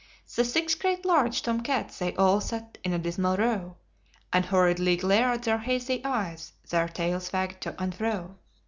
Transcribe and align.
The 0.35 0.43
six 0.43 0.73
great 0.73 1.05
large 1.05 1.43
tom 1.43 1.61
cats 1.61 1.99
they 1.99 2.15
all 2.15 2.41
sat 2.41 2.79
in 2.83 2.91
a 2.91 2.97
dismal 2.97 3.37
row, 3.37 3.75
And 4.33 4.43
horridly 4.47 4.97
glared 4.97 5.43
their 5.43 5.59
hazy 5.59 6.03
eyes, 6.03 6.53
their 6.71 6.87
tails 6.87 7.31
wagged 7.31 7.61
to 7.61 7.79
and 7.79 7.93
fro. 7.93 8.33